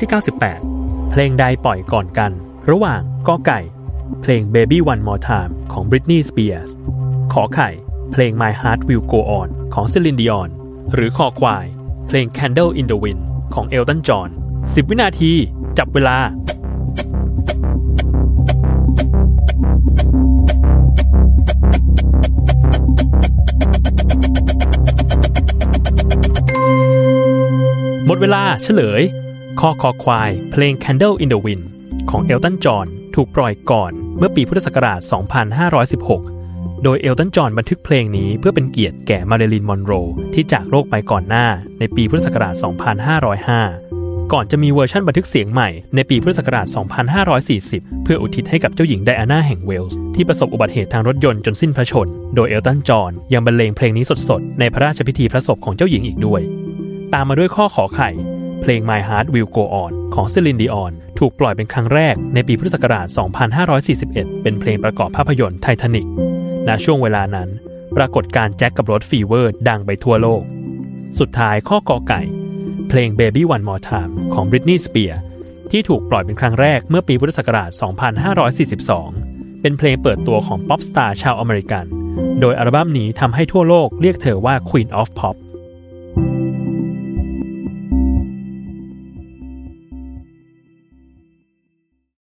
[0.00, 0.10] ที่
[0.60, 2.30] 98 เพลงใดปล่อยก่อนกัน
[2.70, 3.60] ระหว่างกอไก่
[4.22, 6.70] เพลง Baby One More Time ของ Britney Spears
[7.32, 7.70] ขอไข่
[8.12, 10.48] เพลง My Heart Will Go On ของ Celine Dion
[10.94, 11.66] หรือคอควาย
[12.06, 13.22] เพลง Candle in the Wind
[13.54, 14.28] ของ Elton John
[14.60, 15.32] 10 วินาที
[15.78, 16.18] จับเวลา
[28.06, 29.02] หมดเวลาเฉลย
[29.60, 31.64] คอคอควายเพลง Candle in the Wind
[32.10, 35.00] ของเอลตันจอห์นถูกปล่อยก่อนเมื่อปีพุทธศักราช
[36.30, 39.92] 2516 โดยเอลตันจอห์นบันทึกเพลงนี้เพื่อเป็นเกียรติแก่มาริลินมอนโร
[40.34, 41.46] ที่จากโลกไปก่อนหน้า
[41.78, 42.54] ในปีพุทธศักราช
[43.62, 46.66] 2505 ก่อนจะมีเวอร์ชันบันทึกเสียงใหม่ในปีพุทธศักราช
[47.34, 56.42] 2540 เพื่ออุทิศให้กับเจ้าหญิงไดอาน่าแห่งเวลส์ที่ประสบอุบัติเหตุทางรถยนต์จนสิ้นพระชนม์ โดยเอลตันจอห์นยังบรรเลงเพลงนี้สดๆในพระราชพิธีพระศพของเจ้าหญิงอีกด้วย
[57.14, 58.10] ตามมาด้วยข้อขอไข่
[58.66, 63.06] เพลง My Heart Will Go On ของ Celine Dion ถูกปล่อยเป็นครั้งแรกในปีพุทธศักราช
[63.74, 66.06] 2541 เป็นเพลงประกอบภาพยนตร์ไททานิก
[66.66, 67.48] ณช่วงเวลานั้น
[67.96, 70.42] ปรากฏการณ์แจ็คกับโรสฟีเวอร์ดังไปทั่วโลก
[71.18, 72.22] สุดท้ายข้อกอไก่
[72.88, 75.20] เพลง Baby One More Time ของ Britney Spears
[75.70, 77.70] ที่ถูกปล่อยเป็นครั้งแรกเมื่อปีพุทธศักราช
[78.66, 81.84] 2542 เป็นเพลงเปิดตัวของป๊อปสตาร์ชาวอเมริกัน
[82.40, 85.36] โดยอัลบั้มนี้ทำให้ทั่วโลกเรียกเธอว่า Queen of Pop